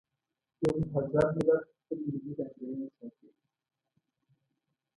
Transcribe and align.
یو 0.63 0.75
مهذب 0.93 1.25
ملت 1.35 1.63
خپلې 1.79 1.97
ملي 2.13 2.31
ځانګړنې 2.37 2.87
ساتي. 2.97 3.27